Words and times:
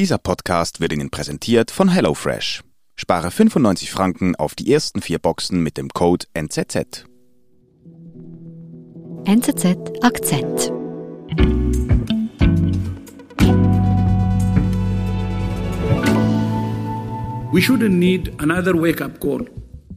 Dieser 0.00 0.16
Podcast 0.16 0.80
wird 0.80 0.94
Ihnen 0.94 1.10
präsentiert 1.10 1.70
von 1.70 1.90
HelloFresh. 1.90 2.62
Spare 2.96 3.30
95 3.30 3.90
Franken 3.90 4.34
auf 4.34 4.54
die 4.54 4.72
ersten 4.72 5.02
vier 5.02 5.18
Boxen 5.18 5.62
mit 5.62 5.76
dem 5.76 5.90
Code 5.90 6.24
NZZ. 6.32 7.04
NZZ 9.26 9.76
Akzent. 10.00 10.72
We 17.52 17.60
shouldn't 17.60 17.90
need 17.90 18.32
another 18.40 18.72
wake 18.72 19.02
up 19.02 19.20
call. 19.20 19.44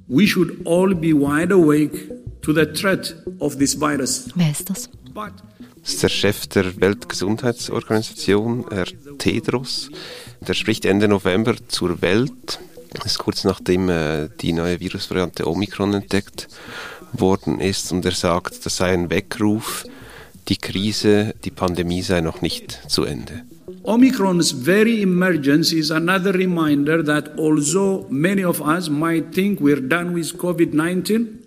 We 0.10 0.28
should 0.28 0.68
all 0.68 0.94
be 0.94 1.14
wide 1.14 1.54
awake 1.54 2.10
to 2.42 2.52
the 2.52 2.66
threat 2.66 3.16
of 3.40 3.56
this 3.56 3.80
virus. 3.80 4.28
Wer 4.36 4.52
ist 4.52 4.70
das? 4.70 4.90
Das 5.14 5.94
ist 5.94 6.04
der 6.04 6.10
Chef 6.10 6.48
der 6.48 6.80
Weltgesundheitsorganisation, 6.82 8.66
Herr 8.72 8.88
Tedros. 9.20 9.92
Der 10.42 10.54
spricht 10.54 10.86
Ende 10.86 11.08
November 11.08 11.56
zur 11.68 12.02
Welt. 12.02 12.60
Das 12.94 13.06
ist 13.06 13.20
kurz 13.20 13.44
nachdem 13.44 13.90
äh, 13.90 14.30
die 14.42 14.54
neue 14.54 14.80
Virusvariante 14.80 15.48
Omikron 15.48 15.94
entdeckt 15.94 16.48
worden 17.12 17.60
ist. 17.60 17.92
Und 17.92 18.06
er 18.06 18.12
sagt, 18.12 18.66
das 18.66 18.78
sei 18.78 18.94
ein 18.94 19.10
Weckruf, 19.10 19.86
die 20.48 20.58
Krise, 20.58 21.36
die 21.44 21.52
Pandemie 21.52 22.02
sei 22.02 22.22
noch 22.22 22.42
nicht 22.42 22.80
zu 22.88 23.04
Ende. 23.04 23.44
Omicron's 23.84 24.52
very 24.52 25.02
emergence 25.02 25.74
is 25.74 25.92
another 25.92 26.34
reminder 26.34 27.04
that 27.04 27.38
although 27.38 28.06
many 28.10 28.44
of 28.46 28.62
us 28.62 28.90
might 28.90 29.34
think 29.34 29.60
we're 29.60 29.82
done 29.82 30.16
with 30.16 30.38
COVID 30.38 30.74
19, 30.74 31.40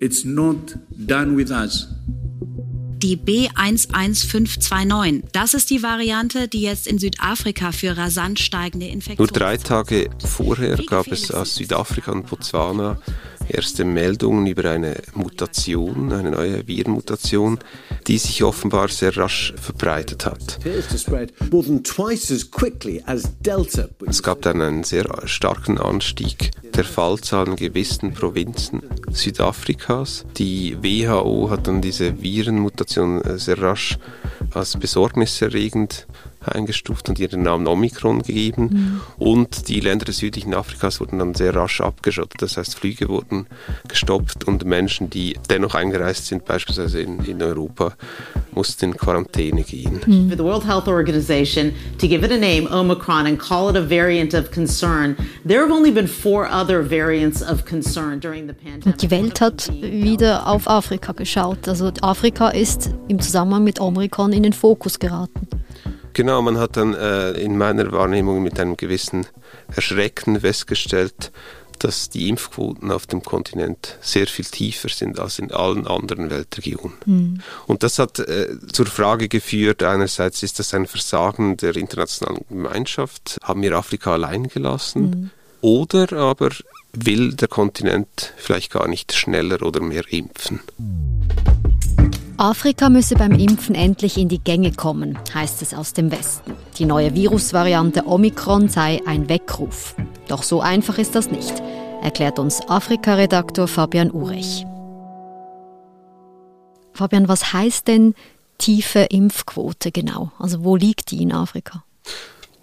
it's 0.00 0.24
not 0.24 0.76
done 0.90 1.36
with 1.36 1.50
us. 1.50 1.88
Die 3.02 3.16
B11529. 3.16 5.22
Das 5.32 5.54
ist 5.54 5.70
die 5.70 5.82
Variante, 5.82 6.48
die 6.48 6.60
jetzt 6.60 6.86
in 6.86 6.98
Südafrika 6.98 7.72
für 7.72 7.96
rasant 7.96 8.38
steigende 8.38 8.84
Nur 8.86 8.94
Infektionen. 8.94 9.32
drei 9.32 9.56
Tage 9.56 10.10
vorher 10.22 10.76
gab 10.76 11.06
es 11.06 11.30
aus 11.30 11.54
Südafrika 11.54 12.12
und 12.12 12.26
Botswana 12.26 13.00
erste 13.54 13.84
Meldungen 13.84 14.46
über 14.46 14.70
eine 14.70 14.96
Mutation, 15.14 16.12
eine 16.12 16.30
neue 16.30 16.66
Virenmutation, 16.66 17.58
die 18.06 18.18
sich 18.18 18.42
offenbar 18.42 18.88
sehr 18.88 19.16
rasch 19.16 19.54
verbreitet 19.60 20.26
hat. 20.26 20.58
Es 24.08 24.22
gab 24.22 24.42
dann 24.42 24.62
einen 24.62 24.84
sehr 24.84 25.26
starken 25.26 25.78
Anstieg 25.78 26.50
der 26.74 26.84
Fallzahlen 26.84 27.52
in 27.52 27.56
gewissen 27.56 28.12
Provinzen 28.12 28.82
Südafrikas. 29.12 30.24
Die 30.36 30.76
WHO 30.82 31.50
hat 31.50 31.66
dann 31.66 31.80
diese 31.80 32.22
Virenmutation 32.22 33.20
äh, 33.22 33.38
sehr 33.38 33.60
rasch 33.60 33.98
als 34.52 34.78
besorgniserregend 34.78 36.06
eingestuft 36.44 37.08
und 37.08 37.18
ihren 37.18 37.42
Namen 37.42 37.66
Omikron 37.66 38.22
gegeben. 38.22 39.00
Und 39.18 39.68
die 39.68 39.80
Länder 39.80 40.04
des 40.06 40.18
südlichen 40.18 40.54
Afrikas 40.54 41.00
wurden 41.00 41.18
dann 41.18 41.34
sehr 41.34 41.54
rasch 41.54 41.80
abgeschottet. 41.80 42.40
Das 42.42 42.56
heißt, 42.56 42.76
Flüge 42.76 43.08
wurden 43.08 43.46
gestoppt 43.88 44.44
und 44.44 44.64
Menschen, 44.64 45.10
die 45.10 45.36
dennoch 45.48 45.74
eingereist 45.74 46.26
sind, 46.26 46.44
beispielsweise 46.44 47.00
in, 47.00 47.20
in 47.24 47.42
Europa, 47.42 47.92
mussten 48.52 48.86
in 48.86 48.96
Quarantäne 48.96 49.62
gehen. 49.62 50.00
for 50.28 50.36
the 50.36 50.44
World 50.44 50.64
Health 50.64 50.88
Organization 50.88 51.72
to 51.98 52.06
give 52.06 52.24
it 52.24 52.32
a 52.32 52.36
name, 52.36 52.68
Omicron, 52.70 53.26
and 53.26 53.38
call 53.38 53.68
it 53.68 53.76
a 53.76 53.82
variant 53.82 54.34
of 54.34 54.50
concern. 54.50 55.16
There 55.44 55.60
have 55.60 55.72
only 55.72 55.90
been 55.90 56.06
four 56.06 56.46
other 56.46 56.82
variants 56.82 57.42
of 57.42 57.64
concern 57.64 58.20
during 58.20 58.46
the 58.46 58.54
pandemic. 58.54 58.86
Und 58.86 59.02
die 59.02 59.10
Welt 59.10 59.40
hat 59.40 59.70
wieder 59.80 60.46
auf 60.46 60.68
Afrika 60.68 61.12
geschaut. 61.12 61.68
Also 61.68 61.90
Afrika 62.02 62.48
ist 62.48 62.90
im 63.08 63.20
Zusammenhang 63.20 63.64
mit 63.64 63.80
Omikron 63.80 64.32
in 64.32 64.42
den 64.42 64.52
Fokus 64.52 64.98
geraten. 64.98 65.48
Genau, 66.12 66.42
man 66.42 66.58
hat 66.58 66.76
dann 66.76 66.94
äh, 66.94 67.32
in 67.32 67.56
meiner 67.56 67.92
Wahrnehmung 67.92 68.42
mit 68.42 68.58
einem 68.58 68.76
gewissen 68.76 69.26
Erschrecken 69.74 70.40
festgestellt, 70.40 71.32
dass 71.78 72.10
die 72.10 72.28
Impfquoten 72.28 72.90
auf 72.92 73.06
dem 73.06 73.22
Kontinent 73.22 73.96
sehr 74.00 74.26
viel 74.26 74.44
tiefer 74.44 74.90
sind 74.90 75.18
als 75.18 75.38
in 75.38 75.50
allen 75.50 75.86
anderen 75.86 76.30
Weltregionen. 76.30 77.42
Und 77.66 77.82
das 77.82 77.98
hat 77.98 78.18
äh, 78.18 78.48
zur 78.70 78.86
Frage 78.86 79.28
geführt, 79.28 79.82
einerseits 79.82 80.42
ist 80.42 80.58
das 80.58 80.74
ein 80.74 80.86
Versagen 80.86 81.56
der 81.56 81.76
internationalen 81.76 82.44
Gemeinschaft, 82.48 83.38
haben 83.42 83.62
wir 83.62 83.76
Afrika 83.76 84.12
allein 84.12 84.48
gelassen, 84.48 85.30
oder 85.62 86.12
aber 86.12 86.50
will 86.92 87.32
der 87.34 87.48
Kontinent 87.48 88.34
vielleicht 88.36 88.72
gar 88.72 88.88
nicht 88.88 89.12
schneller 89.12 89.62
oder 89.62 89.80
mehr 89.80 90.04
impfen. 90.10 90.60
Afrika 92.40 92.88
müsse 92.88 93.16
beim 93.16 93.32
Impfen 93.32 93.74
endlich 93.74 94.16
in 94.16 94.30
die 94.30 94.38
Gänge 94.38 94.72
kommen, 94.72 95.18
heißt 95.34 95.60
es 95.60 95.74
aus 95.74 95.92
dem 95.92 96.10
Westen. 96.10 96.54
Die 96.78 96.86
neue 96.86 97.14
Virusvariante 97.14 98.06
Omikron 98.06 98.70
sei 98.70 99.02
ein 99.04 99.28
Weckruf. 99.28 99.94
Doch 100.26 100.42
so 100.42 100.62
einfach 100.62 100.96
ist 100.96 101.14
das 101.14 101.30
nicht, 101.30 101.52
erklärt 102.00 102.38
uns 102.38 102.66
Afrika-Redaktor 102.66 103.68
Fabian 103.68 104.10
Urech. 104.10 104.64
Fabian, 106.94 107.28
was 107.28 107.52
heißt 107.52 107.86
denn 107.88 108.14
tiefe 108.56 109.00
Impfquote 109.00 109.92
genau? 109.92 110.32
Also 110.38 110.64
wo 110.64 110.76
liegt 110.76 111.10
die 111.10 111.20
in 111.20 111.32
Afrika? 111.32 111.84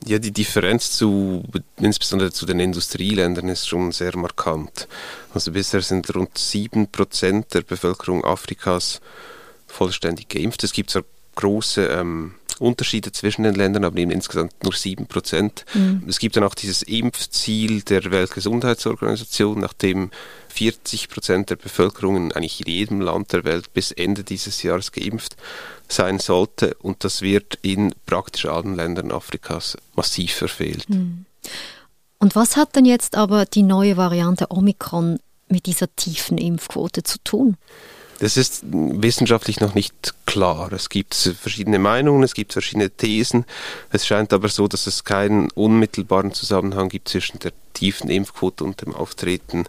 Ja, 0.08 0.18
die 0.18 0.34
Differenz 0.34 0.98
zu, 0.98 1.44
insbesondere 1.80 2.32
zu 2.32 2.48
den 2.48 2.60
Industrieländern 2.60 3.48
ist 3.48 3.68
schon 3.68 3.92
sehr 3.92 4.18
markant. 4.18 4.88
Also 5.36 5.52
bisher 5.52 5.84
sind 5.84 6.16
rund 6.16 6.36
7% 6.36 7.54
der 7.54 7.62
Bevölkerung 7.62 8.26
Afrikas 8.26 9.02
vollständig 9.68 10.30
geimpft. 10.30 10.64
Es 10.64 10.74
gibt 10.74 10.90
zwar 10.90 11.04
große 11.36 11.86
ähm, 11.86 12.34
Unterschiede 12.60 13.12
zwischen 13.12 13.44
den 13.44 13.54
Ländern, 13.54 13.86
aber 13.86 13.98
eben 13.98 14.12
insgesamt 14.12 14.64
nur 14.64 14.74
7%. 14.74 15.66
Es 16.08 16.20
gibt 16.20 16.36
dann 16.36 16.44
auch 16.44 16.56
dieses 16.56 16.82
Impfziel 16.82 17.82
der 17.84 18.10
Weltgesundheitsorganisation, 18.10 19.60
nachdem 19.60 20.12
40% 20.56 21.46
der 21.46 21.56
Bevölkerung 21.56 22.32
eigentlich 22.32 22.62
in 22.62 22.74
jedem 22.74 23.02
Land 23.02 23.34
der 23.34 23.44
Welt 23.44 23.74
bis 23.74 23.92
Ende 23.92 24.24
dieses 24.24 24.64
Jahres 24.64 24.92
geimpft 24.92 25.36
sein 25.88 26.20
sollte. 26.20 26.76
Und 26.82 27.04
das 27.04 27.22
wird 27.22 27.60
in 27.62 27.94
praktisch 28.06 28.46
allen 28.46 28.76
Ländern 28.76 29.12
Afrikas 29.12 29.78
massiv 29.96 30.34
verfehlt. 30.34 30.86
Und 32.20 32.36
was 32.36 32.58
hat 32.58 32.76
denn 32.76 32.86
jetzt 32.86 33.16
aber 33.16 33.46
die 33.46 33.64
neue 33.64 33.98
Variante 33.98 34.48
Omikron 34.50 35.20
mit 35.48 35.68
dieser 35.68 35.96
tiefen 35.96 36.38
Impfquote 36.38 37.04
zu 37.04 37.20
tun? 37.24 37.58
Das 38.20 38.36
ist 38.36 38.64
wissenschaftlich 38.66 39.60
noch 39.60 39.76
nicht 39.76 40.16
klar. 40.26 40.72
Es 40.74 40.90
gibt 40.90 41.14
verschiedene 41.14 41.78
Meinungen, 41.78 42.24
es 42.24 42.34
gibt 42.34 42.54
verschiedene 42.54 42.90
Thesen. 42.90 43.46
Es 43.92 44.08
scheint 44.08 44.34
aber 44.34 44.50
so, 44.50 44.68
dass 44.68 44.88
es 44.88 45.04
keinen 45.04 45.52
unmittelbaren 45.52 46.34
Zusammenhang 46.34 46.90
gibt 46.90 47.10
zwischen 47.10 47.40
der 47.40 47.52
tiefen 47.74 48.10
Impfquote 48.10 48.64
und 48.64 48.82
dem 48.82 48.96
Auftreten 48.96 49.66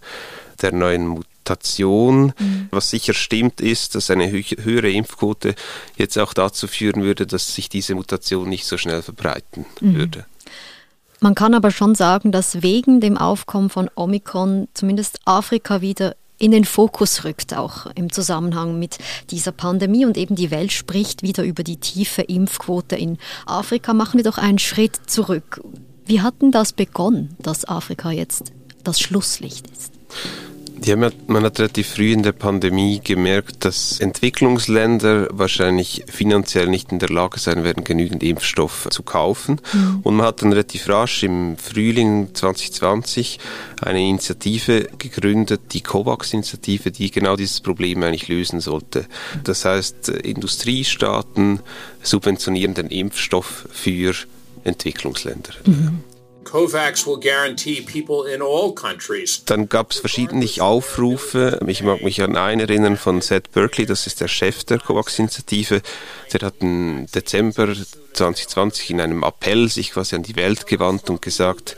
der 0.61 0.73
neuen 0.73 1.07
Mutation. 1.07 2.33
Was 2.71 2.89
sicher 2.89 3.13
stimmt, 3.13 3.61
ist, 3.61 3.93
dass 3.95 4.09
eine 4.09 4.31
hö 4.31 4.41
höhere 4.41 4.91
Impfquote 4.91 5.53
jetzt 5.97 6.17
auch 6.17 6.33
dazu 6.33 6.67
führen 6.67 7.03
würde, 7.03 7.27
dass 7.27 7.53
sich 7.53 7.69
diese 7.69 7.93
Mutation 7.93 8.49
nicht 8.49 8.65
so 8.65 8.77
schnell 8.77 9.03
verbreiten 9.03 9.65
würde. 9.79 10.25
Man 11.19 11.35
kann 11.35 11.53
aber 11.53 11.71
schon 11.71 11.95
sagen, 11.95 12.31
dass 12.31 12.63
wegen 12.63 13.01
dem 13.01 13.17
Aufkommen 13.17 13.69
von 13.69 13.89
Omikron 13.95 14.69
zumindest 14.73 15.19
Afrika 15.25 15.81
wieder 15.81 16.15
in 16.39 16.51
den 16.51 16.65
Fokus 16.65 17.25
rückt, 17.25 17.53
auch 17.53 17.85
im 17.95 18.11
Zusammenhang 18.11 18.79
mit 18.79 18.97
dieser 19.29 19.51
Pandemie. 19.51 20.05
Und 20.05 20.17
eben 20.17 20.35
die 20.35 20.51
Welt 20.51 20.71
spricht 20.71 21.21
wieder 21.21 21.43
über 21.43 21.63
die 21.63 21.77
tiefe 21.77 22.21
Impfquote 22.23 22.95
in 22.95 23.17
Afrika. 23.45 23.93
Machen 23.93 24.17
wir 24.17 24.23
doch 24.23 24.37
einen 24.37 24.59
Schritt 24.59 24.95
zurück. 25.07 25.61
Wie 26.05 26.21
hat 26.21 26.41
denn 26.41 26.51
das 26.51 26.73
begonnen, 26.73 27.35
dass 27.39 27.65
Afrika 27.65 28.09
jetzt 28.11 28.51
das 28.83 28.99
Schlusslicht 28.99 29.67
ist? 29.67 29.93
Ja, 30.85 30.95
man, 30.95 31.43
hat 31.43 31.59
relativ 31.59 31.87
früh 31.87 32.11
in 32.11 32.23
der 32.23 32.31
Pandemie 32.31 33.01
gemerkt, 33.03 33.65
dass 33.65 33.99
Entwicklungsländer 33.99 35.27
wahrscheinlich 35.31 36.03
finanziell 36.07 36.67
nicht 36.67 36.91
in 36.91 36.99
der 36.99 37.09
Lage 37.09 37.39
sein 37.39 37.63
werden, 37.63 37.83
genügend 37.83 38.23
Impfstoff 38.23 38.87
zu 38.89 39.03
kaufen. 39.03 39.59
Und 40.03 40.15
man 40.15 40.25
hat 40.25 40.41
dann 40.41 40.51
relativ 40.51 40.87
rasch 40.87 41.23
im 41.23 41.57
Frühling 41.57 42.29
2020 42.33 43.39
eine 43.81 44.01
Initiative 44.01 44.87
gegründet, 44.97 45.61
die 45.71 45.81
COVAX-Initiative, 45.81 46.91
die 46.91 47.11
genau 47.11 47.35
dieses 47.35 47.61
Problem 47.61 48.01
eigentlich 48.03 48.27
lösen 48.27 48.59
sollte. 48.59 49.05
Das 49.43 49.65
heißt, 49.65 50.09
Industriestaaten 50.09 51.59
subventionieren 52.01 52.73
den 52.73 52.87
Impfstoff 52.87 53.67
für 53.71 54.13
Entwicklungsländer. 54.63 55.53
COVAX 55.63 56.08
Dann 59.45 59.69
gab 59.69 59.91
es 59.91 59.99
verschiedene 59.99 60.47
Aufrufe. 60.59 61.59
Ich 61.67 61.83
mag 61.83 62.01
mich 62.01 62.21
an 62.21 62.35
einen 62.35 62.61
erinnern 62.61 62.97
von 62.97 63.21
Seth 63.21 63.51
Berkeley, 63.51 63.85
das 63.85 64.07
ist 64.07 64.21
der 64.21 64.27
Chef 64.27 64.63
der 64.63 64.79
COVAX-Initiative. 64.79 65.81
Der 66.33 66.47
hat 66.47 66.55
im 66.61 67.05
Dezember 67.13 67.73
2020 68.13 68.91
in 68.91 69.01
einem 69.01 69.23
Appell 69.23 69.69
sich 69.69 69.91
quasi 69.91 70.15
an 70.15 70.23
die 70.23 70.35
Welt 70.35 70.65
gewandt 70.65 71.09
und 71.09 71.21
gesagt, 71.21 71.75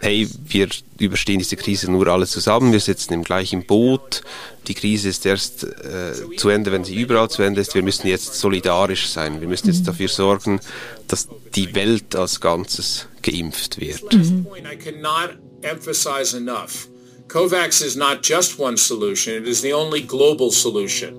hey, 0.00 0.28
wir 0.46 0.68
überstehen 0.98 1.38
diese 1.38 1.56
Krise 1.56 1.90
nur 1.90 2.06
alle 2.08 2.26
zusammen, 2.26 2.72
wir 2.72 2.80
sitzen 2.80 3.12
im 3.14 3.24
gleichen 3.24 3.66
Boot. 3.66 4.22
Die 4.66 4.74
Krise 4.74 5.08
ist 5.08 5.24
erst 5.26 5.64
äh, 5.64 6.36
zu 6.36 6.48
Ende, 6.48 6.72
wenn 6.72 6.84
sie 6.84 6.94
überall 6.94 7.30
zu 7.30 7.42
Ende 7.42 7.60
ist. 7.60 7.74
Wir 7.74 7.82
müssen 7.82 8.06
jetzt 8.06 8.34
solidarisch 8.34 9.08
sein. 9.08 9.40
Wir 9.40 9.48
müssen 9.48 9.68
jetzt 9.68 9.88
dafür 9.88 10.08
sorgen, 10.08 10.60
dass 11.06 11.28
die 11.54 11.74
Welt 11.74 12.14
als 12.14 12.40
Ganzes 12.40 13.06
geimpft 13.22 13.80
wird. 13.80 14.12
I 14.12 14.76
cannot 14.76 15.38
emphasize 15.62 16.36
enough. 16.36 16.88
COVAX 17.28 17.82
is 17.82 17.94
not 17.94 18.20
just 18.22 18.58
one 18.58 18.76
solution, 18.76 19.34
it 19.34 19.46
is 19.46 19.60
the 19.60 19.74
only 19.74 20.00
global 20.00 20.50
solution. 20.50 21.14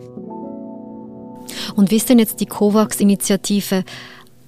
Und 1.76 1.92
wie 1.92 1.98
ist 1.98 2.10
denn 2.10 2.20
jetzt 2.20 2.40
die 2.40 2.46
COVAX-Initiative 2.46 3.84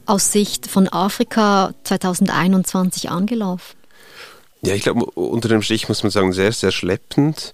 aus 0.06 0.32
Sicht 0.32 0.68
von 0.68 0.88
Afrika 0.88 1.74
2021 1.84 3.10
angelaufen? 3.10 3.81
Ja, 4.64 4.76
ich 4.76 4.84
glaube, 4.84 5.06
unter 5.06 5.50
dem 5.50 5.62
Strich 5.64 5.90
muss 5.90 6.04
man 6.04 6.12
sagen, 6.12 6.34
sehr, 6.34 6.52
sehr 6.52 6.72
schleppend. 6.72 7.52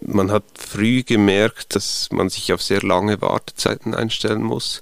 Man 0.00 0.30
hat 0.30 0.44
früh 0.58 1.02
gemerkt, 1.02 1.74
dass 1.74 2.08
man 2.10 2.28
sich 2.30 2.52
auf 2.52 2.62
sehr 2.62 2.82
lange 2.82 3.20
Wartezeiten 3.20 3.94
einstellen 3.94 4.42
muss. 4.42 4.80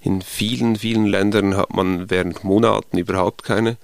In 0.00 0.22
vielen, 0.22 0.76
vielen 0.76 1.06
Ländern 1.06 1.56
hat 1.56 1.74
man 1.74 2.10
während 2.10 2.44
Monaten 2.44 2.98
überhaupt 2.98 3.42
keine 3.42 3.76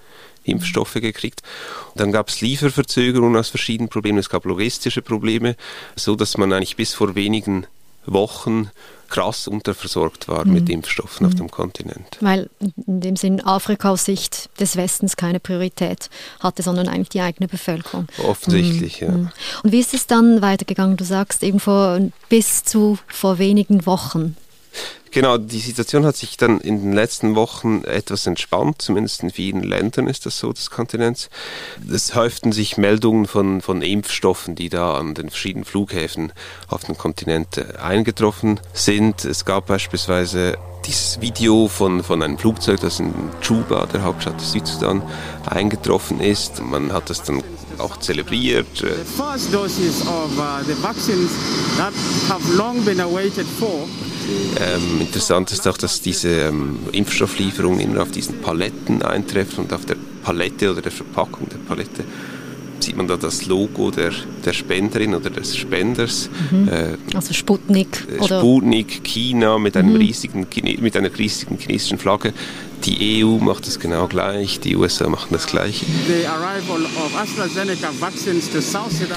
Impfstoffe 0.45 0.95
gekriegt. 0.95 1.43
Und 1.91 2.01
dann 2.01 2.13
gab 2.13 2.29
es 2.29 2.41
Lieferverzögerungen 2.41 3.37
aus 3.37 3.49
verschiedenen 3.49 3.89
Problemen, 3.89 4.19
es 4.19 4.29
gab 4.29 4.45
logistische 4.45 5.03
Probleme, 5.03 5.57
so 5.97 6.15
dass 6.15 6.37
man 6.37 6.53
eigentlich 6.53 6.77
bis 6.77 6.95
vor 6.95 7.15
wenigen 7.15 7.67
Wochen 8.07 8.71
krass 9.13 9.47
unterversorgt 9.47 10.27
war 10.27 10.47
mhm. 10.47 10.55
mit 10.55 10.71
Impfstoffen 10.71 11.27
mhm. 11.27 11.33
auf 11.33 11.39
dem 11.39 11.51
Kontinent. 11.51 12.17
Weil 12.21 12.49
in 12.87 13.03
dem 13.03 13.17
Sinn 13.17 13.43
Afrika 13.43 13.91
aus 13.91 14.07
Sicht 14.07 14.49
des 14.59 14.77
Westens 14.77 15.17
keine 15.17 15.39
Priorität 15.39 16.09
hatte, 16.41 16.63
sondern 16.63 16.89
eigentlich 16.89 17.11
die 17.11 17.21
eigene 17.21 17.47
Bevölkerung. 17.47 18.07
Offensichtlich, 18.27 19.03
mhm. 19.03 19.07
ja. 19.07 19.13
Mhm. 19.13 19.31
Und 19.65 19.73
wie 19.73 19.81
ist 19.81 19.93
es 19.93 20.07
dann 20.07 20.41
weitergegangen? 20.41 20.97
Du 20.97 21.05
sagst 21.05 21.43
eben 21.43 21.61
vor 21.61 22.01
bis 22.31 22.65
zu 22.65 22.99
vor 23.07 23.39
wenigen 23.39 23.85
Wochen. 23.85 24.35
Genau, 25.15 25.37
die 25.37 25.59
Situation 25.59 26.07
hat 26.07 26.17
sich 26.17 26.39
dann 26.39 26.59
in 26.59 26.81
den 26.81 26.95
letzten 26.95 27.35
Wochen 27.35 27.85
etwas 27.85 28.27
entspannt, 28.27 28.81
zumindest 28.81 29.23
in 29.23 29.31
vielen 29.31 29.63
Ländern 29.63 30.07
ist 30.07 30.25
das 30.25 30.39
so 30.39 30.55
des 30.55 30.71
Kontinents. 30.71 31.29
Es 31.93 32.15
häuften 32.15 32.51
sich 32.51 32.79
Meldungen 32.79 33.27
von, 33.27 33.61
von 33.61 33.83
Impfstoffen, 33.83 34.55
die 34.55 34.71
da 34.71 34.95
an 34.95 35.13
den 35.13 35.29
verschiedenen 35.29 35.67
Flughäfen 35.67 36.33
auf 36.67 36.85
dem 36.85 36.97
Kontinent 36.97 37.59
äh, 37.59 37.77
eingetroffen 37.77 38.59
sind. 38.73 39.27
Es 39.27 39.45
gab 39.45 39.67
beispielsweise 39.67 40.57
dieses 40.87 41.21
Video 41.21 41.69
von, 41.69 42.03
von 42.03 42.23
einem 42.23 42.39
Flugzeug, 42.39 42.81
das 42.81 42.99
in 42.99 43.13
Juba, 43.43 43.85
der 43.85 44.05
Hauptstadt 44.05 44.41
des 44.41 44.53
Südsudan, 44.53 45.03
eingetroffen 45.45 46.21
ist. 46.21 46.63
Man 46.63 46.91
hat 46.91 47.11
das 47.11 47.23
dann 47.23 47.43
auch 47.77 47.99
zelebriert. 47.99 48.83
Of 48.83 49.21
uh, 54.29 54.61
ähm, 54.61 55.02
interessant 55.03 55.53
ist 55.53 55.69
auch, 55.69 55.77
dass 55.77 56.01
diese 56.01 56.29
ähm, 56.29 56.79
Impfstofflieferung 56.93 57.79
immer 57.79 58.03
auf 58.03 58.11
diesen 58.11 58.41
Paletten 58.41 59.03
eintreffen 59.03 59.65
und 59.65 59.73
auf 59.73 59.85
der 59.85 59.97
Palette 60.23 60.73
oder 60.73 60.81
der 60.81 60.93
Verpackung 60.93 61.49
der 61.49 61.59
Palette 61.59 62.05
sieht 62.83 62.97
man 62.97 63.07
da 63.07 63.17
das 63.17 63.47
Logo 63.47 63.91
der, 63.91 64.13
der 64.45 64.53
Spenderin 64.53 65.15
oder 65.15 65.31
des 65.31 65.57
Spenders. 65.57 66.29
Mhm. 66.51 66.69
Äh, 66.69 66.97
also 67.15 67.33
Sputnik. 67.33 68.07
Äh, 68.21 68.25
Sputnik, 68.25 69.05
China 69.05 69.59
mit, 69.59 69.77
einem 69.77 69.91
mhm. 69.91 69.97
riesigen, 69.97 70.47
mit 70.81 70.97
einer 70.97 71.17
riesigen 71.17 71.59
chinesischen 71.59 71.99
Flagge. 71.99 72.33
Die 72.85 73.25
EU 73.25 73.39
macht 73.39 73.67
das 73.67 73.79
genau 73.79 74.09
gleich, 74.09 74.59
die 74.59 74.75
USA 74.75 75.09
machen 75.09 75.29
das 75.31 75.47
gleiche. 75.47 75.87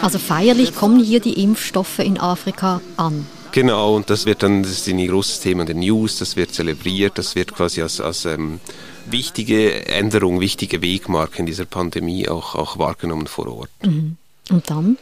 Also 0.02 0.20
feierlich 0.20 0.76
kommen 0.76 1.04
hier 1.04 1.20
die 1.20 1.42
Impfstoffe 1.42 2.00
in 2.00 2.20
Afrika 2.20 2.82
an. 2.98 3.26
Genau, 3.56 3.96
und 3.96 4.10
das 4.10 4.26
wird 4.26 4.44
dann, 4.44 4.64
das 4.64 4.74
ist 4.74 4.90
ein 4.90 5.08
großes 5.08 5.40
Thema 5.40 5.62
in 5.62 5.68
den 5.68 5.80
News, 5.80 6.20
das 6.20 6.36
wird 6.36 6.54
zelebriert, 6.54 7.18
das 7.18 7.36
wird 7.36 7.54
quasi 7.54 7.82
als, 7.82 8.02
als 8.02 8.26
ähm, 8.26 8.60
wichtige 9.06 9.88
Änderung, 9.88 10.42
wichtige 10.42 10.82
Wegmarke 10.82 11.40
in 11.40 11.46
dieser 11.46 11.64
Pandemie 11.64 12.28
auch, 12.28 12.56
auch 12.56 12.78
wahrgenommen 12.80 13.28
vor 13.28 13.48
Ort. 13.48 13.70
Mhm. 13.82 14.18
Und 14.50 14.70
dann? 14.70 14.98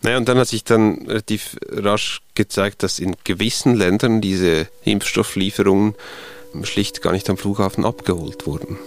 Naja, 0.00 0.16
und 0.16 0.28
dann 0.28 0.36
hat 0.36 0.48
sich 0.48 0.64
dann 0.64 1.06
relativ 1.06 1.56
rasch 1.70 2.22
gezeigt, 2.34 2.82
dass 2.82 2.98
in 2.98 3.14
gewissen 3.22 3.76
Ländern 3.76 4.20
diese 4.20 4.66
Impfstofflieferungen 4.82 5.94
schlicht 6.64 7.02
gar 7.02 7.12
nicht 7.12 7.30
am 7.30 7.36
Flughafen 7.36 7.84
abgeholt 7.84 8.48
wurden. 8.48 8.78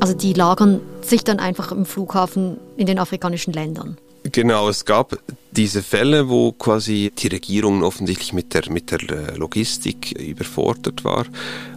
Also 0.00 0.12
die 0.12 0.32
lagern 0.32 0.80
sich 1.02 1.22
dann 1.22 1.38
einfach 1.38 1.70
im 1.70 1.86
Flughafen 1.86 2.58
in 2.76 2.86
den 2.86 2.98
afrikanischen 2.98 3.52
Ländern? 3.52 3.96
Genau, 4.32 4.68
es 4.68 4.84
gab 4.84 5.18
diese 5.52 5.82
Fälle, 5.82 6.28
wo 6.28 6.52
quasi 6.52 7.12
die 7.16 7.28
Regierung 7.28 7.82
offensichtlich 7.82 8.32
mit 8.32 8.52
der, 8.54 8.70
mit 8.70 8.90
der 8.90 9.00
äh, 9.00 9.36
Logistik 9.36 10.12
überfordert 10.12 11.04
war. 11.04 11.24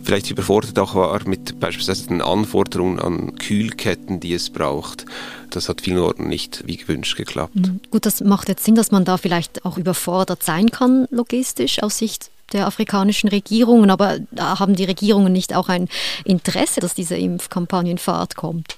Vielleicht 0.03 0.29
überfordert 0.29 0.77
auch 0.79 0.95
war 0.95 1.25
mit 1.27 1.59
beispielsweise 1.59 2.07
den 2.07 2.21
Anforderungen 2.21 2.99
an 2.99 3.35
Kühlketten, 3.35 4.19
die 4.19 4.33
es 4.33 4.49
braucht. 4.49 5.05
Das 5.49 5.69
hat 5.69 5.81
vielen 5.81 5.99
Orten 5.99 6.27
nicht 6.27 6.63
wie 6.67 6.77
gewünscht 6.77 7.15
geklappt. 7.17 7.55
Mhm. 7.55 7.79
Gut, 7.89 8.05
das 8.05 8.21
macht 8.21 8.49
jetzt 8.49 8.65
Sinn, 8.65 8.75
dass 8.75 8.91
man 8.91 9.05
da 9.05 9.17
vielleicht 9.17 9.65
auch 9.65 9.77
überfordert 9.77 10.43
sein 10.43 10.69
kann, 10.69 11.07
logistisch 11.09 11.81
aus 11.81 11.97
Sicht 11.97 12.31
der 12.51 12.67
afrikanischen 12.67 13.29
Regierungen. 13.29 13.91
Aber 13.91 14.19
haben 14.37 14.75
die 14.75 14.85
Regierungen 14.85 15.31
nicht 15.31 15.55
auch 15.55 15.69
ein 15.69 15.87
Interesse, 16.25 16.81
dass 16.81 16.95
diese 16.95 17.15
Impfkampagne 17.15 17.91
in 17.91 17.97
Fahrt 17.97 18.35
kommt? 18.35 18.77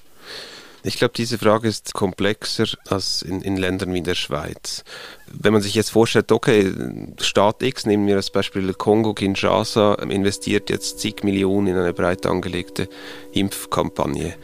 Ich 0.84 0.96
glaube, 0.96 1.14
diese 1.16 1.38
Frage 1.38 1.68
ist 1.68 1.94
komplexer 1.94 2.66
als 2.88 3.22
in, 3.22 3.40
in, 3.40 3.56
Ländern 3.56 3.94
wie 3.94 4.00
der 4.00 4.16
Schweiz. 4.16 4.82
Wenn 5.26 5.52
man 5.52 5.62
sich 5.62 5.74
jetzt 5.74 5.90
vorstellt, 5.90 6.32
okay, 6.32 6.72
Staat 7.20 7.62
X, 7.62 7.86
nehmen 7.86 8.06
wir 8.08 8.16
als 8.16 8.30
Beispiel 8.30 8.74
Kongo, 8.74 9.14
Kinshasa, 9.14 9.94
investiert 9.94 10.70
jetzt 10.70 10.98
zig 10.98 11.22
Millionen 11.22 11.68
in 11.68 11.76
eine 11.76 11.92
breit 11.92 12.26
angelegte 12.26 12.88
Impfkampagne. 13.32 14.34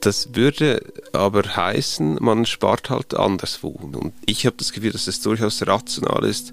Das 0.00 0.34
würde 0.34 0.80
aber 1.12 1.42
heißen, 1.42 2.18
man 2.20 2.46
spart 2.46 2.90
halt 2.90 3.14
anderswo. 3.14 3.68
Und 3.68 4.12
ich 4.26 4.46
habe 4.46 4.56
das 4.56 4.72
Gefühl, 4.72 4.92
dass 4.92 5.08
es 5.08 5.22
durchaus 5.22 5.66
rational 5.66 6.24
ist, 6.24 6.52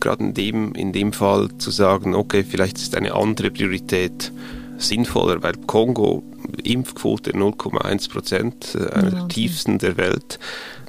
gerade 0.00 0.24
in 0.24 0.34
dem, 0.34 0.74
in 0.74 0.92
dem 0.92 1.12
Fall 1.12 1.50
zu 1.58 1.70
sagen, 1.70 2.14
okay, 2.14 2.44
vielleicht 2.48 2.78
ist 2.78 2.94
eine 2.94 3.14
andere 3.14 3.50
Priorität 3.50 4.32
sinnvoller, 4.78 5.42
weil 5.42 5.54
Kongo 5.66 6.22
Impfquote 6.62 7.32
0,1 7.32 8.10
Prozent, 8.10 8.74
äh, 8.74 8.92
einer 8.92 9.10
der 9.10 9.28
tiefsten 9.28 9.78
der 9.78 9.96
Welt. 9.96 10.38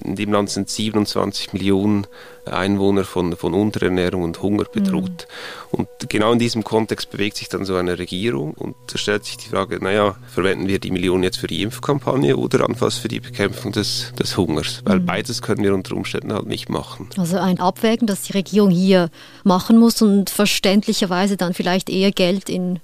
In 0.04 0.16
dem 0.16 0.32
Land 0.32 0.50
sind 0.50 0.70
27 0.70 1.54
Millionen 1.54 2.06
Einwohner 2.46 3.04
von, 3.04 3.36
von 3.36 3.54
Unterernährung 3.54 4.24
und 4.24 4.42
Hunger 4.42 4.66
bedroht. 4.66 5.28
Mhm. 5.72 5.80
Und 5.80 5.88
genau 6.08 6.32
in 6.32 6.40
diesem 6.40 6.64
Kontext 6.64 7.10
bewegt 7.10 7.38
sich 7.38 7.50
dann 7.50 7.66
so 7.66 7.76
eine 7.76 7.98
Regierung 7.98 8.54
und 8.54 8.76
da 8.88 8.98
stellt 8.98 9.26
sich 9.26 9.38
die 9.38 9.50
Frage, 9.50 9.84
naja, 9.84 10.16
verwenden 10.28 10.68
wir 10.68 10.80
die 10.80 10.92
Millionen 10.92 11.24
jetzt 11.24 11.38
für 11.38 11.48
die 11.48 11.62
Impfkampagne 11.62 12.38
oder 12.38 12.64
anfangs 12.64 12.98
für 12.98 13.08
die 13.08 13.20
Bekämpfung 13.20 13.72
des, 13.72 14.14
des 14.18 14.38
Hungers? 14.38 14.82
Weil 14.86 15.00
mhm. 15.00 15.06
beides 15.06 15.42
können 15.42 15.64
wir 15.64 15.74
unter 15.74 15.96
Umständen 15.96 16.32
halt 16.32 16.46
nicht 16.46 16.70
machen. 16.70 17.10
Also 17.18 17.38
ein 17.38 17.60
Abwägen, 17.60 18.08
das 18.08 18.22
die 18.22 18.34
Regierung 18.34 18.70
hier 18.70 19.10
machen 19.44 19.78
muss 19.78 20.02
und 20.02 20.30
verständlicherweise 20.30 21.38
dann 21.38 21.54
vielleicht 21.54 21.90
eher 21.90 22.12
Geld 22.12 22.50
in 22.50 22.80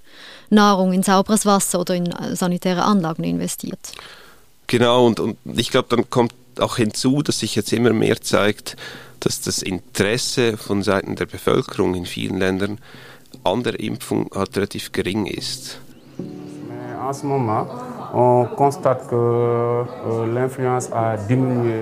Nahrung, 0.53 0.93
in 0.93 1.03
sauberes 1.03 1.45
Wasser 1.45 1.79
oder 1.79 1.95
in 1.95 2.07
äh, 2.11 2.35
sanitäre 2.35 2.83
Anlagen 2.83 3.23
investiert. 3.23 3.93
Genau, 4.67 5.05
und, 5.05 5.19
und 5.19 5.37
ich 5.45 5.71
glaube, 5.71 5.95
dann 5.95 6.09
kommt 6.09 6.33
auch 6.59 6.77
hinzu, 6.77 7.21
dass 7.21 7.39
sich 7.39 7.55
jetzt 7.55 7.73
immer 7.73 7.93
mehr 7.93 8.21
zeigt, 8.21 8.75
dass 9.19 9.41
das 9.41 9.61
Interesse 9.61 10.57
von 10.57 10.83
Seiten 10.83 11.15
der 11.15 11.25
Bevölkerung 11.25 11.95
in 11.95 12.05
vielen 12.05 12.37
Ländern 12.37 12.79
an 13.43 13.63
der 13.63 13.79
Impfung 13.79 14.29
halt 14.33 14.55
relativ 14.55 14.91
gering 14.91 15.25
ist. 15.25 15.79
Euh, 18.13 18.45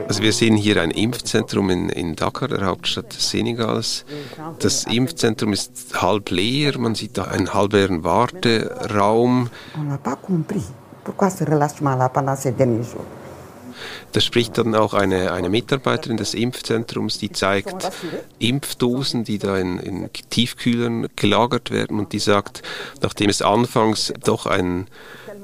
also 0.07 0.23
wir 0.23 0.31
sehen 0.31 0.55
hier 0.55 0.81
ein 0.81 0.91
Impfzentrum 0.91 1.69
in, 1.69 1.89
in 1.89 2.15
Dakar, 2.15 2.47
der 2.47 2.65
Hauptstadt 2.65 3.11
Senegals. 3.11 4.05
Das 4.59 4.85
Impfzentrum 4.85 5.51
ist 5.51 6.01
halb 6.01 6.29
leer, 6.29 6.77
man 6.77 6.95
sieht 6.95 7.17
da 7.17 7.25
einen 7.25 7.53
halb 7.53 7.73
leeren 7.73 8.05
Warteraum. 8.05 9.50
Da 14.13 14.19
spricht 14.19 14.57
dann 14.57 14.75
auch 14.75 14.93
eine, 14.93 15.31
eine 15.31 15.50
Mitarbeiterin 15.50 16.17
des 16.17 16.33
Impfzentrums, 16.33 17.17
die 17.17 17.31
zeigt 17.31 17.89
Impfdosen, 18.39 19.23
die 19.23 19.38
da 19.38 19.57
in, 19.57 19.79
in 19.79 20.09
Tiefkühlern 20.29 21.07
gelagert 21.15 21.71
werden. 21.71 22.00
Und 22.00 22.13
die 22.13 22.19
sagt, 22.19 22.61
nachdem 23.01 23.29
es 23.29 23.41
anfangs 23.41 24.13
doch 24.23 24.45
ein 24.45 24.88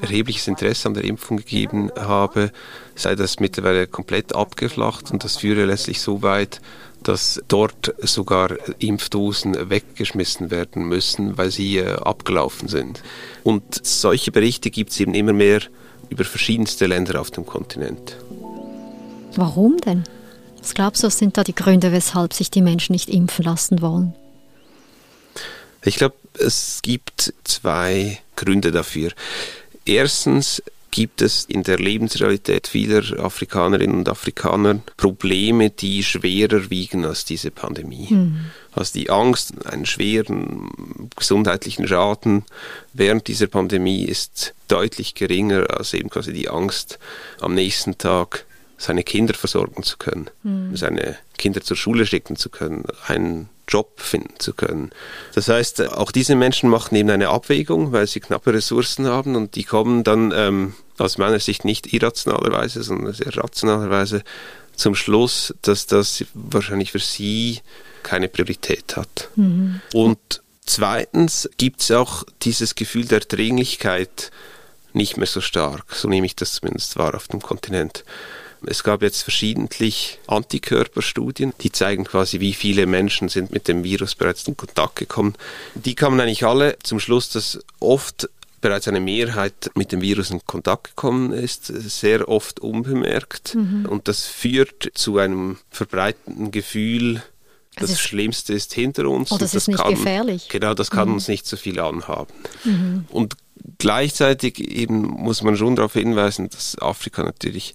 erhebliches 0.02 0.48
Interesse 0.48 0.88
an 0.88 0.94
der 0.94 1.04
Impfung 1.04 1.38
gegeben 1.38 1.92
habe, 1.98 2.52
sei 2.96 3.16
das 3.16 3.40
mittlerweile 3.40 3.88
komplett 3.88 4.36
abgeflacht 4.36 5.12
und 5.12 5.24
das 5.24 5.38
führe 5.38 5.66
letztlich 5.66 6.02
so 6.02 6.22
weit, 6.22 6.62
dass 7.04 7.42
dort 7.48 7.94
sogar 8.02 8.52
Impfdosen 8.80 9.70
weggeschmissen 9.70 10.52
werden 10.52 10.88
müssen, 10.88 11.38
weil 11.38 11.52
sie 11.52 11.78
äh, 11.78 11.94
abgelaufen 11.94 12.68
sind. 12.68 13.02
Und 13.44 13.64
solche 13.86 14.32
Berichte 14.32 14.70
gibt 14.72 14.92
es 14.92 15.00
eben 15.00 15.14
immer 15.14 15.34
mehr 15.34 15.62
über 16.10 16.26
verschiedenste 16.26 16.86
Länder 16.88 17.22
auf 17.22 17.32
dem 17.32 17.46
Kontinent. 17.46 18.18
Warum 19.36 19.78
denn? 19.78 20.04
Was 20.60 20.74
glaubst 20.74 21.04
du, 21.04 21.08
was 21.08 21.18
sind 21.18 21.38
da 21.38 21.44
die 21.44 21.56
Gründe, 21.56 21.92
weshalb 21.92 22.34
sich 22.34 22.50
die 22.50 22.62
Menschen 22.62 22.94
nicht 22.94 23.10
impfen 23.10 23.46
lassen 23.46 23.82
wollen? 23.82 24.14
Ich 25.84 25.96
glaube, 25.96 26.16
es 26.40 26.80
gibt 26.82 27.34
zwei 27.44 28.20
Gründe 28.36 28.72
dafür. 28.72 29.12
Erstens 29.88 30.62
gibt 30.92 31.22
es 31.22 31.46
in 31.46 31.64
der 31.64 31.78
Lebensrealität 31.78 32.68
vieler 32.68 33.24
Afrikanerinnen 33.24 33.98
und 33.98 34.10
Afrikaner 34.10 34.80
Probleme, 34.96 35.70
die 35.70 36.04
schwerer 36.04 36.70
wiegen 36.70 37.06
als 37.06 37.24
diese 37.24 37.52
Pandemie. 37.52 38.08
Mhm. 38.10 38.38
Also 38.72 38.94
die 38.94 39.10
Angst, 39.10 39.54
einen 39.68 39.86
schweren 39.86 40.70
gesundheitlichen 41.16 41.88
Schaden 41.88 42.46
während 42.94 43.28
dieser 43.28 43.48
Pandemie 43.48 44.06
ist 44.06 44.56
deutlich 44.68 45.14
geringer 45.14 45.68
als 45.70 45.94
eben 45.94 46.10
quasi 46.10 46.34
die 46.34 46.50
Angst, 46.50 47.00
am 47.40 47.54
nächsten 47.54 47.98
Tag 47.98 48.46
seine 48.78 49.04
Kinder 49.04 49.34
versorgen 49.34 49.84
zu 49.84 49.98
können, 49.98 50.30
mhm. 50.44 50.76
seine 50.76 51.18
Kinder 51.38 51.62
zur 51.62 51.78
Schule 51.78 52.06
schicken 52.06 52.36
zu 52.38 52.50
können, 52.50 52.86
einen 53.08 53.50
Job 53.68 54.00
finden 54.00 54.40
zu 54.40 54.54
können. 54.54 54.92
Das 55.34 55.50
heißt, 55.50 55.90
auch 55.90 56.12
diese 56.12 56.36
Menschen 56.36 56.70
machen 56.70 56.96
eben 56.96 57.10
eine 57.10 57.30
Abwägung, 57.30 57.92
weil 57.92 58.08
sie 58.08 58.20
knappe 58.20 58.54
Ressourcen 58.54 59.08
haben 59.08 59.36
und 59.36 59.56
die 59.56 59.64
kommen 59.64 60.04
dann 60.04 60.34
ähm, 60.36 60.74
aus 60.98 61.18
meiner 61.18 61.40
Sicht 61.40 61.66
nicht 61.66 61.94
irrationalerweise, 61.94 62.84
sondern 62.84 63.14
sehr 63.14 63.36
rationalerweise 63.36 64.24
zum 64.76 64.96
Schluss, 64.96 65.54
dass 65.62 65.88
das 65.88 66.24
wahrscheinlich 66.34 66.92
für 66.92 67.00
sie 67.00 67.60
keine 68.04 68.30
Priorität 68.30 68.96
hat. 68.96 69.30
Mhm. 69.36 69.82
Und 69.94 70.42
zweitens 70.66 71.50
gibt 71.58 71.82
es 71.82 71.92
auch 71.92 72.24
dieses 72.44 72.76
Gefühl 72.76 73.06
der 73.06 73.20
Dringlichkeit 73.22 74.32
nicht 74.94 75.18
mehr 75.18 75.28
so 75.28 75.42
stark, 75.42 75.94
so 75.94 76.08
nehme 76.08 76.26
ich 76.26 76.36
das 76.36 76.54
zumindest 76.54 76.98
wahr 76.98 77.16
auf 77.16 77.28
dem 77.28 77.42
Kontinent. 77.42 78.04
Es 78.66 78.84
gab 78.84 79.02
jetzt 79.02 79.24
verschiedentlich 79.24 80.20
Antikörperstudien, 80.28 81.54
die 81.62 81.72
zeigen 81.72 82.06
quasi, 82.06 82.40
wie 82.40 82.54
viele 82.54 82.86
Menschen 82.86 83.30
sind 83.30 83.52
mit 83.52 83.68
dem 83.68 83.84
Virus 83.84 84.16
bereits 84.16 84.48
in 84.48 84.58
Kontakt 84.58 84.96
gekommen. 84.96 85.36
Die 85.76 85.96
kamen 85.96 86.20
eigentlich 86.20 86.46
alle 86.46 86.78
zum 86.84 87.00
Schluss, 87.00 87.30
dass 87.30 87.60
oft 87.80 88.30
bereits 88.62 88.88
eine 88.88 89.00
Mehrheit 89.00 89.72
mit 89.76 89.92
dem 89.92 90.02
Virus 90.02 90.32
in 90.32 90.46
Kontakt 90.46 90.90
gekommen 90.90 91.32
ist, 91.32 91.66
sehr 91.66 92.28
oft 92.28 92.60
unbemerkt. 92.60 93.56
Mhm. 93.56 93.86
Und 93.88 94.08
das 94.08 94.26
führt 94.26 94.90
zu 94.94 95.20
einem 95.20 95.58
verbreiteten 95.70 96.52
Gefühl, 96.52 97.22
das, 97.76 97.92
das 97.92 98.00
Schlimmste 98.00 98.54
ist 98.54 98.74
hinter 98.74 99.08
uns. 99.08 99.32
Oh, 99.32 99.38
das, 99.38 99.52
das 99.52 99.64
ist 99.64 99.68
nicht 99.68 99.80
kann, 99.80 99.94
gefährlich. 99.94 100.50
Genau, 100.50 100.74
das 100.74 100.90
kann 100.90 101.10
mhm. 101.10 101.16
uns 101.16 101.28
nicht 101.28 101.46
so 101.46 101.58
viel 101.58 101.80
anhaben. 101.80 102.34
Mhm. 102.64 103.06
Und 103.10 103.36
gleichzeitig 103.78 104.60
eben 104.60 105.02
muss 105.02 105.44
man 105.44 105.58
schon 105.58 105.76
darauf 105.76 105.94
hinweisen, 105.94 106.50
dass 106.50 106.78
Afrika 106.80 107.24
natürlich 107.24 107.74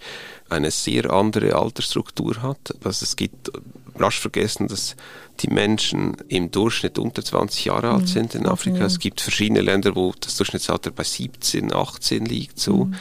eine 0.48 0.70
sehr 0.70 1.10
andere 1.10 1.56
Altersstruktur 1.56 2.42
hat. 2.42 2.74
Also 2.84 3.04
es 3.04 3.16
gibt 3.16 3.50
rasch 3.96 4.20
vergessen, 4.20 4.68
dass 4.68 4.96
die 5.40 5.48
Menschen 5.48 6.16
im 6.28 6.50
Durchschnitt 6.50 6.98
unter 6.98 7.24
20 7.24 7.64
Jahre 7.64 7.90
alt 7.90 8.02
mhm. 8.02 8.06
sind 8.06 8.34
in 8.34 8.46
Afrika. 8.46 8.78
Ja. 8.78 8.86
Es 8.86 8.98
gibt 8.98 9.20
verschiedene 9.20 9.60
Länder, 9.60 9.96
wo 9.96 10.12
das 10.20 10.36
Durchschnittsalter 10.36 10.90
bei 10.90 11.04
17, 11.04 11.72
18 11.72 12.24
liegt. 12.26 12.58
So. 12.58 12.84
Mhm. 12.84 12.94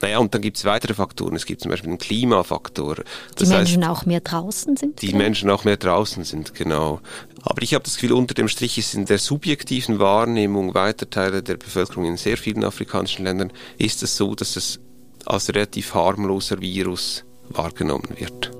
Naja, 0.00 0.18
und 0.18 0.34
dann 0.34 0.40
gibt 0.40 0.56
es 0.56 0.64
weitere 0.64 0.94
Faktoren. 0.94 1.36
Es 1.36 1.44
gibt 1.44 1.60
zum 1.60 1.70
Beispiel 1.70 1.90
einen 1.90 1.98
Klimafaktor. 1.98 2.96
Das 3.36 3.48
die 3.48 3.54
Menschen 3.54 3.86
heißt, 3.86 3.90
auch 3.90 4.06
mehr 4.06 4.20
draußen 4.20 4.76
sind? 4.76 5.02
Die 5.02 5.08
vielleicht? 5.08 5.22
Menschen 5.22 5.50
auch 5.50 5.64
mehr 5.64 5.76
draußen 5.76 6.24
sind, 6.24 6.54
genau. 6.54 7.00
Aber 7.42 7.62
ich 7.62 7.74
habe 7.74 7.84
das 7.84 7.94
Gefühl, 7.94 8.12
unter 8.12 8.34
dem 8.34 8.48
Strich 8.48 8.78
ist 8.78 8.94
in 8.94 9.04
der 9.04 9.18
subjektiven 9.18 9.98
Wahrnehmung 9.98 10.74
weiter 10.74 11.08
Teile 11.08 11.42
der 11.42 11.56
Bevölkerung 11.56 12.04
in 12.04 12.16
sehr 12.16 12.36
vielen 12.36 12.64
afrikanischen 12.64 13.24
Ländern, 13.24 13.52
ist 13.78 14.02
es 14.02 14.16
so, 14.16 14.34
dass 14.34 14.56
es 14.56 14.80
als 15.26 15.48
relativ 15.50 15.94
harmloser 15.94 16.60
Virus 16.60 17.24
wahrgenommen 17.50 18.08
wird. 18.16 18.52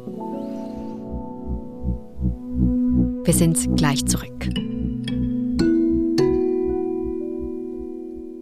Wir 3.23 3.35
sind 3.35 3.77
gleich 3.77 4.07
zurück. 4.07 4.49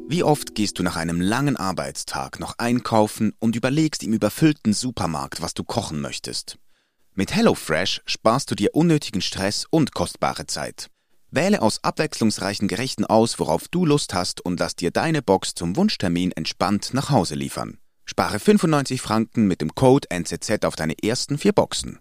Wie 0.08 0.22
oft 0.22 0.54
gehst 0.54 0.78
du 0.78 0.84
nach 0.84 0.94
einem 0.94 1.20
langen 1.20 1.56
Arbeitstag 1.56 2.38
noch 2.38 2.54
einkaufen 2.58 3.32
und 3.40 3.56
überlegst 3.56 4.04
im 4.04 4.12
überfüllten 4.12 4.72
Supermarkt, 4.72 5.42
was 5.42 5.54
du 5.54 5.64
kochen 5.64 6.00
möchtest? 6.00 6.58
Mit 7.14 7.34
HelloFresh 7.34 8.02
sparst 8.06 8.52
du 8.52 8.54
dir 8.54 8.70
unnötigen 8.72 9.20
Stress 9.20 9.66
und 9.68 9.94
kostbare 9.94 10.46
Zeit. 10.46 10.86
Wähle 11.32 11.60
aus 11.60 11.82
abwechslungsreichen 11.82 12.68
Gerichten 12.68 13.04
aus, 13.04 13.40
worauf 13.40 13.66
du 13.66 13.84
Lust 13.84 14.14
hast 14.14 14.40
und 14.40 14.60
lass 14.60 14.76
dir 14.76 14.92
deine 14.92 15.22
Box 15.22 15.54
zum 15.54 15.74
Wunschtermin 15.74 16.30
entspannt 16.30 16.90
nach 16.94 17.10
Hause 17.10 17.34
liefern. 17.34 17.78
Spare 18.04 18.38
95 18.38 19.02
Franken 19.02 19.48
mit 19.48 19.60
dem 19.60 19.74
Code 19.74 20.08
NZZ 20.08 20.64
auf 20.64 20.76
deine 20.76 20.94
ersten 21.02 21.36
vier 21.36 21.52
Boxen. 21.52 21.98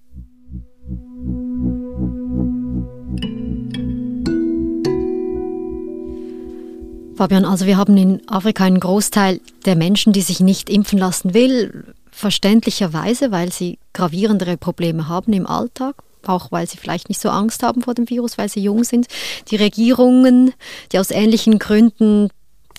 Fabian, 7.17 7.45
also 7.45 7.65
wir 7.65 7.77
haben 7.77 7.97
in 7.97 8.21
Afrika 8.29 8.63
einen 8.63 8.79
Großteil 8.79 9.41
der 9.65 9.75
Menschen, 9.75 10.13
die 10.13 10.21
sich 10.21 10.39
nicht 10.39 10.69
impfen 10.69 10.99
lassen 10.99 11.33
will, 11.33 11.95
verständlicherweise, 12.11 13.31
weil 13.31 13.51
sie 13.51 13.79
gravierendere 13.93 14.55
Probleme 14.55 15.07
haben 15.07 15.33
im 15.33 15.47
Alltag, 15.47 15.95
auch 16.27 16.51
weil 16.51 16.67
sie 16.67 16.77
vielleicht 16.77 17.09
nicht 17.09 17.19
so 17.19 17.29
Angst 17.29 17.63
haben 17.63 17.81
vor 17.81 17.95
dem 17.95 18.07
Virus, 18.07 18.37
weil 18.37 18.49
sie 18.49 18.59
jung 18.59 18.83
sind. 18.83 19.07
Die 19.49 19.55
Regierungen, 19.55 20.53
die 20.91 20.99
aus 20.99 21.09
ähnlichen 21.09 21.57
Gründen 21.57 22.29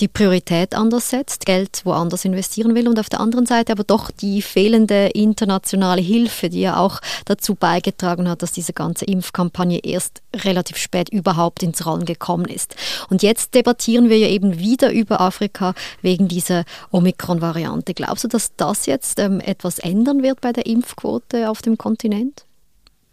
die 0.00 0.08
Priorität 0.08 0.74
anders 0.74 1.10
setzt, 1.10 1.46
Geld 1.46 1.82
woanders 1.84 2.24
investieren 2.24 2.74
will 2.74 2.88
und 2.88 2.98
auf 2.98 3.08
der 3.08 3.20
anderen 3.20 3.46
Seite 3.46 3.72
aber 3.72 3.84
doch 3.84 4.10
die 4.10 4.42
fehlende 4.42 5.08
internationale 5.08 6.00
Hilfe, 6.00 6.48
die 6.48 6.60
ja 6.60 6.76
auch 6.78 7.00
dazu 7.24 7.54
beigetragen 7.54 8.28
hat, 8.28 8.42
dass 8.42 8.52
diese 8.52 8.72
ganze 8.72 9.04
Impfkampagne 9.04 9.80
erst 9.80 10.22
relativ 10.34 10.76
spät 10.76 11.08
überhaupt 11.08 11.62
ins 11.62 11.84
Rollen 11.84 12.04
gekommen 12.04 12.46
ist. 12.46 12.76
Und 13.10 13.22
jetzt 13.22 13.54
debattieren 13.54 14.08
wir 14.08 14.18
ja 14.18 14.28
eben 14.28 14.58
wieder 14.58 14.92
über 14.92 15.20
Afrika 15.20 15.74
wegen 16.02 16.28
dieser 16.28 16.64
Omikron-Variante. 16.90 17.94
Glaubst 17.94 18.24
du, 18.24 18.28
dass 18.28 18.54
das 18.56 18.86
jetzt 18.86 19.18
ähm, 19.18 19.40
etwas 19.40 19.78
ändern 19.78 20.22
wird 20.22 20.40
bei 20.40 20.52
der 20.52 20.66
Impfquote 20.66 21.50
auf 21.50 21.62
dem 21.62 21.76
Kontinent? 21.76 22.44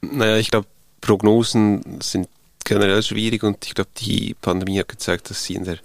Naja, 0.02 0.38
ich 0.38 0.52
glaube, 0.52 0.68
Prognosen 1.02 2.00
sind 2.02 2.28
generell 2.64 3.02
schwierig 3.04 3.44
und 3.44 3.66
ich 3.66 3.76
glaube, 3.76 3.90
die 3.98 4.36
Pandemie 4.42 4.80
hat 4.80 4.90
gezeigt, 4.90 5.30
dass 5.30 5.44
sie 5.44 5.56
in 5.56 5.64
der 5.64 5.78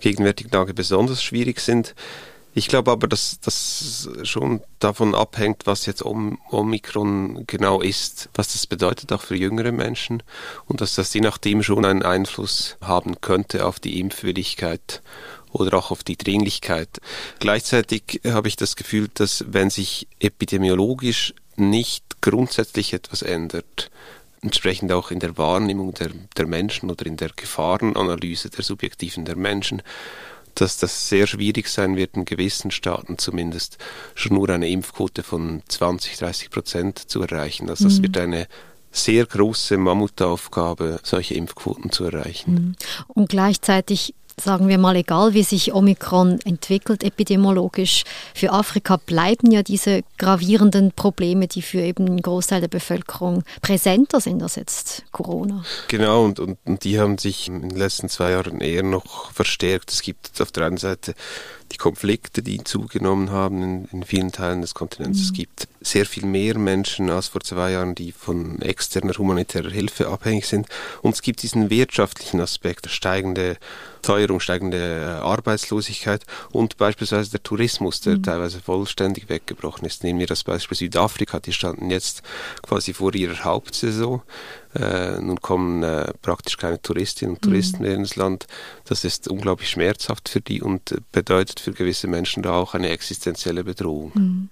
gegenwärtigen 0.00 0.50
Lage 0.50 0.74
besonders 0.74 1.22
schwierig 1.22 1.60
sind. 1.60 1.94
Ich 2.52 2.66
glaube 2.66 2.90
aber, 2.90 3.06
dass 3.06 3.38
das 3.40 4.08
schon 4.24 4.60
davon 4.80 5.14
abhängt, 5.14 5.66
was 5.66 5.86
jetzt 5.86 6.04
Omikron 6.04 7.44
genau 7.46 7.80
ist, 7.80 8.28
was 8.34 8.52
das 8.52 8.66
bedeutet 8.66 9.12
auch 9.12 9.22
für 9.22 9.36
jüngere 9.36 9.70
Menschen 9.70 10.22
und 10.66 10.80
dass 10.80 10.96
das 10.96 11.14
je 11.14 11.20
nachdem 11.20 11.62
schon 11.62 11.84
einen 11.84 12.02
Einfluss 12.02 12.76
haben 12.80 13.20
könnte 13.20 13.66
auf 13.66 13.78
die 13.78 14.00
Impfwilligkeit 14.00 15.00
oder 15.52 15.78
auch 15.78 15.92
auf 15.92 16.02
die 16.02 16.16
Dringlichkeit. 16.16 17.00
Gleichzeitig 17.38 18.20
habe 18.26 18.48
ich 18.48 18.56
das 18.56 18.74
Gefühl, 18.74 19.08
dass 19.14 19.44
wenn 19.48 19.70
sich 19.70 20.08
epidemiologisch 20.18 21.34
nicht 21.54 22.20
grundsätzlich 22.20 22.92
etwas 22.94 23.22
ändert, 23.22 23.90
entsprechend 24.42 24.92
auch 24.92 25.10
in 25.10 25.20
der 25.20 25.36
Wahrnehmung 25.36 25.94
der, 25.94 26.10
der 26.36 26.46
Menschen 26.46 26.90
oder 26.90 27.06
in 27.06 27.16
der 27.16 27.30
Gefahrenanalyse 27.34 28.50
der 28.50 28.64
Subjektiven 28.64 29.24
der 29.24 29.36
Menschen, 29.36 29.82
dass 30.54 30.78
das 30.78 31.08
sehr 31.08 31.26
schwierig 31.26 31.68
sein 31.68 31.96
wird, 31.96 32.16
in 32.16 32.24
gewissen 32.24 32.70
Staaten 32.70 33.18
zumindest 33.18 33.78
schon 34.14 34.34
nur 34.34 34.48
eine 34.48 34.68
Impfquote 34.68 35.22
von 35.22 35.62
20, 35.68 36.18
30 36.18 36.50
Prozent 36.50 36.98
zu 36.98 37.22
erreichen. 37.22 37.68
Also 37.70 37.84
das 37.84 37.98
mhm. 37.98 38.02
wird 38.02 38.18
eine 38.18 38.46
sehr 38.92 39.24
große 39.24 39.76
Mammutaufgabe, 39.76 41.00
solche 41.02 41.34
Impfquoten 41.34 41.92
zu 41.92 42.04
erreichen. 42.04 42.52
Mhm. 42.52 42.74
Und 43.08 43.28
gleichzeitig 43.28 44.14
sagen 44.40 44.68
wir 44.68 44.78
mal, 44.78 44.96
egal 44.96 45.34
wie 45.34 45.42
sich 45.42 45.72
Omikron 45.72 46.40
entwickelt 46.44 47.04
epidemiologisch, 47.04 48.04
für 48.34 48.52
Afrika 48.52 48.96
bleiben 48.96 49.50
ja 49.50 49.62
diese 49.62 50.02
gravierenden 50.18 50.92
Probleme, 50.92 51.46
die 51.46 51.62
für 51.62 51.80
eben 51.80 52.06
einen 52.06 52.22
Großteil 52.22 52.60
der 52.60 52.68
Bevölkerung 52.68 53.44
präsenter 53.62 54.20
sind 54.20 54.42
als 54.42 54.56
jetzt 54.56 55.04
Corona. 55.12 55.64
Genau, 55.88 56.24
und, 56.24 56.40
und, 56.40 56.58
und 56.64 56.84
die 56.84 56.98
haben 56.98 57.18
sich 57.18 57.48
in 57.48 57.60
den 57.60 57.78
letzten 57.78 58.08
zwei 58.08 58.32
Jahren 58.32 58.60
eher 58.60 58.82
noch 58.82 59.32
verstärkt. 59.32 59.92
Es 59.92 60.02
gibt 60.02 60.40
auf 60.40 60.50
der 60.52 60.66
einen 60.66 60.78
Seite 60.78 61.14
die 61.72 61.76
Konflikte, 61.76 62.42
die 62.42 62.62
zugenommen 62.64 63.30
haben 63.30 63.62
in, 63.62 63.84
in 63.92 64.04
vielen 64.04 64.32
Teilen 64.32 64.60
des 64.60 64.74
Kontinents. 64.74 65.18
Mhm. 65.18 65.24
Es 65.24 65.32
gibt 65.32 65.68
sehr 65.80 66.04
viel 66.04 66.26
mehr 66.26 66.58
Menschen 66.58 67.10
als 67.10 67.28
vor 67.28 67.40
zwei 67.40 67.72
Jahren, 67.72 67.94
die 67.94 68.12
von 68.12 68.60
externer 68.60 69.14
humanitärer 69.16 69.70
Hilfe 69.70 70.08
abhängig 70.08 70.46
sind. 70.46 70.66
Und 71.02 71.14
es 71.14 71.22
gibt 71.22 71.42
diesen 71.42 71.70
wirtschaftlichen 71.70 72.40
Aspekt, 72.40 72.90
steigende 72.90 73.56
Teuerung, 74.02 74.40
steigende 74.40 74.78
äh, 74.78 75.04
Arbeitslosigkeit 75.22 76.24
und 76.52 76.76
beispielsweise 76.76 77.30
der 77.30 77.42
Tourismus, 77.42 78.00
der 78.00 78.18
mhm. 78.18 78.22
teilweise 78.22 78.60
vollständig 78.60 79.28
weggebrochen 79.28 79.86
ist. 79.86 80.04
Nehmen 80.04 80.18
wir 80.18 80.26
das 80.26 80.44
Beispiel 80.44 80.76
Südafrika, 80.76 81.40
die 81.40 81.52
standen 81.52 81.90
jetzt 81.90 82.22
quasi 82.62 82.92
vor 82.92 83.14
ihrer 83.14 83.44
Hauptsaison. 83.44 84.22
Äh, 84.74 85.20
nun 85.20 85.40
kommen 85.40 85.82
äh, 85.82 86.12
praktisch 86.22 86.56
keine 86.56 86.80
Touristinnen 86.80 87.34
und 87.34 87.42
Touristen 87.42 87.78
mhm. 87.78 87.82
mehr 87.82 87.94
ins 87.96 88.16
Land. 88.16 88.46
Das 88.84 89.04
ist 89.04 89.28
unglaublich 89.28 89.70
schmerzhaft 89.70 90.28
für 90.28 90.40
die 90.40 90.62
und 90.62 90.94
bedeutet 91.12 91.60
für 91.60 91.72
gewisse 91.72 92.06
Menschen 92.06 92.42
da 92.42 92.52
auch 92.52 92.74
eine 92.74 92.90
existenzielle 92.90 93.64
Bedrohung. 93.64 94.12
Mhm. 94.14 94.48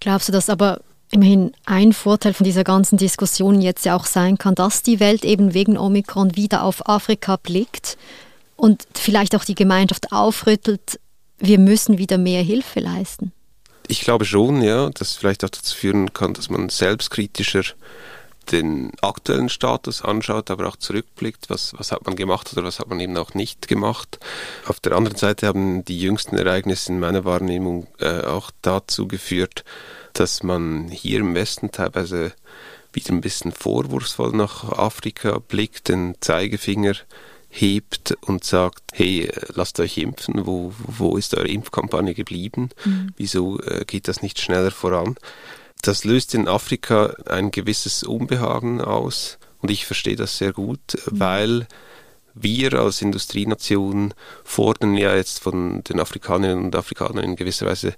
Glaubst 0.00 0.28
du, 0.28 0.32
dass 0.32 0.50
aber 0.50 0.80
immerhin 1.12 1.52
ein 1.66 1.92
Vorteil 1.92 2.34
von 2.34 2.44
dieser 2.44 2.64
ganzen 2.64 2.96
Diskussion 2.96 3.60
jetzt 3.60 3.84
ja 3.84 3.94
auch 3.94 4.06
sein 4.06 4.38
kann, 4.38 4.54
dass 4.54 4.82
die 4.82 4.98
Welt 4.98 5.24
eben 5.24 5.54
wegen 5.54 5.78
Omikron 5.78 6.36
wieder 6.36 6.64
auf 6.64 6.88
Afrika 6.88 7.36
blickt? 7.36 7.96
und 8.62 8.86
vielleicht 8.94 9.34
auch 9.34 9.44
die 9.44 9.56
Gemeinschaft 9.56 10.12
aufrüttelt, 10.12 11.00
wir 11.38 11.58
müssen 11.58 11.98
wieder 11.98 12.16
mehr 12.16 12.42
Hilfe 12.42 12.78
leisten? 12.78 13.32
Ich 13.88 14.02
glaube 14.02 14.24
schon, 14.24 14.62
ja, 14.62 14.88
dass 14.90 15.16
vielleicht 15.16 15.44
auch 15.44 15.50
dazu 15.50 15.76
führen 15.76 16.12
kann, 16.12 16.32
dass 16.34 16.48
man 16.48 16.68
selbstkritischer 16.68 17.64
den 18.44 18.92
aktuellen 19.00 19.48
Status 19.48 20.02
anschaut, 20.02 20.50
aber 20.50 20.68
auch 20.68 20.76
zurückblickt, 20.76 21.50
was, 21.50 21.74
was 21.78 21.92
hat 21.92 22.06
man 22.06 22.16
gemacht 22.16 22.52
oder 22.52 22.64
was 22.64 22.78
hat 22.78 22.88
man 22.88 23.00
eben 23.00 23.16
auch 23.16 23.34
nicht 23.34 23.68
gemacht. 23.68 24.18
Auf 24.66 24.80
der 24.80 24.92
anderen 24.92 25.16
Seite 25.16 25.46
haben 25.46 25.84
die 25.84 26.00
jüngsten 26.00 26.36
Ereignisse 26.36 26.92
in 26.92 27.00
meiner 27.00 27.24
Wahrnehmung 27.24 27.86
äh, 27.98 28.22
auch 28.22 28.50
dazu 28.62 29.06
geführt, 29.06 29.64
dass 30.12 30.42
man 30.42 30.88
hier 30.88 31.20
im 31.20 31.34
Westen 31.34 31.70
teilweise 31.70 32.32
wieder 32.92 33.12
ein 33.12 33.20
bisschen 33.20 33.52
vorwurfsvoll 33.52 34.32
nach 34.32 34.64
Afrika 34.64 35.38
blickt, 35.38 35.88
den 35.88 36.14
Zeigefinger 36.20 36.94
hebt 37.48 38.16
und 38.22 38.44
sagt, 38.44 38.82
hey, 38.92 39.30
lasst 39.54 39.78
euch 39.78 39.98
impfen, 39.98 40.46
wo, 40.46 40.72
wo 40.78 41.16
ist 41.16 41.36
eure 41.36 41.48
Impfkampagne 41.48 42.14
geblieben? 42.14 42.70
Mhm. 42.84 43.12
Wieso 43.16 43.60
äh, 43.60 43.84
geht 43.86 44.08
das 44.08 44.22
nicht 44.22 44.40
schneller 44.40 44.70
voran? 44.70 45.16
Das 45.82 46.04
löst 46.04 46.34
in 46.34 46.46
Afrika 46.46 47.14
ein 47.26 47.50
gewisses 47.50 48.04
Unbehagen 48.04 48.80
aus 48.80 49.38
und 49.60 49.70
ich 49.70 49.84
verstehe 49.84 50.16
das 50.16 50.38
sehr 50.38 50.52
gut, 50.52 50.80
mhm. 51.10 51.20
weil 51.20 51.68
wir 52.34 52.74
als 52.74 53.02
Industrienation 53.02 54.14
fordern 54.44 54.94
ja 54.94 55.14
jetzt 55.14 55.40
von 55.40 55.82
den 55.84 56.00
Afrikanerinnen 56.00 56.64
und 56.66 56.76
Afrikanern 56.76 57.24
in 57.24 57.36
gewisser 57.36 57.66
Weise 57.66 57.94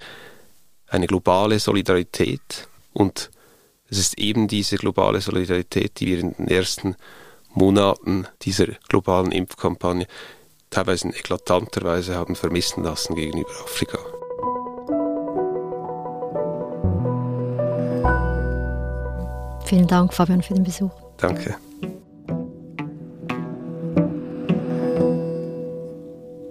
eine 0.88 1.06
globale 1.06 1.58
Solidarität 1.58 2.66
und 2.94 3.30
es 3.90 3.98
ist 3.98 4.18
eben 4.18 4.48
diese 4.48 4.76
globale 4.76 5.20
Solidarität, 5.20 6.00
die 6.00 6.06
wir 6.06 6.18
in 6.18 6.32
den 6.32 6.48
ersten 6.48 6.96
Monaten 7.52 8.26
dieser 8.42 8.66
globalen 8.88 9.30
Impfkampagne 9.30 10.06
teilweise 10.70 11.08
in 11.08 11.14
eklatanter 11.14 11.82
Weise 11.82 12.16
haben 12.16 12.34
vermissen 12.34 12.82
lassen 12.82 13.14
gegenüber 13.14 13.50
Afrika. 13.62 13.98
Vielen 19.74 19.88
Dank, 19.88 20.14
Fabian, 20.14 20.40
für 20.40 20.54
den 20.54 20.62
Besuch. 20.62 20.92
Danke. 21.16 21.56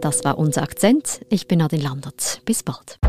Das 0.02 0.26
war 0.26 0.38
unser 0.38 0.62
Akzent. 0.62 1.22
Ich 1.30 1.48
bin 1.48 1.60
Nadine 1.60 1.84
Landert. 1.84 2.42
Bis 2.44 2.64
bald. 2.64 3.00